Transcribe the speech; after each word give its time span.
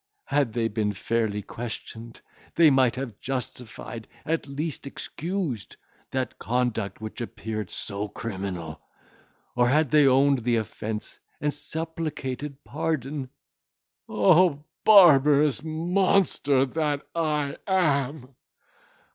Had 0.25 0.53
they 0.53 0.67
been 0.67 0.93
fairly 0.93 1.43
questioned, 1.43 2.21
they 2.55 2.71
might 2.71 2.95
have 2.95 3.19
justified, 3.19 4.07
at 4.25 4.47
least 4.47 4.87
excused, 4.87 5.75
that 6.09 6.39
conduct 6.39 6.99
which 7.01 7.21
appeared 7.21 7.69
so 7.69 8.07
criminal; 8.07 8.81
or 9.55 9.69
had 9.69 9.91
they 9.91 10.07
owned 10.07 10.39
the 10.39 10.55
offence, 10.55 11.19
and 11.39 11.53
supplicated 11.53 12.63
pardon—O 12.63 14.63
barbarous 14.83 15.61
monster 15.63 16.65
that 16.65 17.05
I 17.13 17.57
am! 17.67 18.33